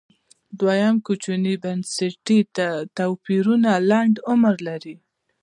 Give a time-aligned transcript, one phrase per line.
[0.59, 2.39] دویم کوچني بنسټي
[2.97, 4.95] توپیرونه لنډ عمر لري